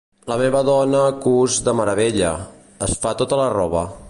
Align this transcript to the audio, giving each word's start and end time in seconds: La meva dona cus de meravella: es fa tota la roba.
La 0.31 0.37
meva 0.41 0.61
dona 0.69 1.01
cus 1.27 1.59
de 1.69 1.77
meravella: 1.81 2.35
es 2.89 3.01
fa 3.05 3.17
tota 3.23 3.45
la 3.47 3.51
roba. 3.61 3.91